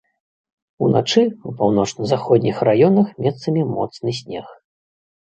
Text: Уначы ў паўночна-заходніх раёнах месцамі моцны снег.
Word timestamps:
Уначы 0.85 1.21
ў 1.23 1.49
паўночна-заходніх 1.59 2.57
раёнах 2.69 3.07
месцамі 3.27 3.61
моцны 3.75 4.09
снег. 4.23 4.47